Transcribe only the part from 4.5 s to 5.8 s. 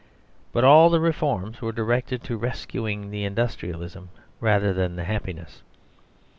than the happiness.